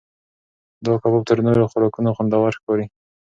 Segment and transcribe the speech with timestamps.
[0.85, 2.85] دا کباب تر نورو خوراکونو خوندور ښکاري.